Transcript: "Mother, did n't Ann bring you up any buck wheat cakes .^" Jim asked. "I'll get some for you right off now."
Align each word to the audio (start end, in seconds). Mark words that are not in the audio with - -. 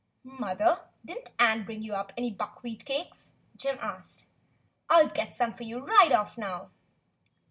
"Mother, 0.23 0.79
did 1.05 1.19
n't 1.19 1.31
Ann 1.37 1.63
bring 1.63 1.83
you 1.83 1.93
up 1.93 2.11
any 2.17 2.31
buck 2.31 2.63
wheat 2.63 2.85
cakes 2.85 3.33
.^" 2.85 3.33
Jim 3.59 3.77
asked. 3.79 4.25
"I'll 4.89 5.05
get 5.09 5.35
some 5.35 5.53
for 5.53 5.61
you 5.61 5.77
right 5.77 6.11
off 6.11 6.39
now." 6.39 6.71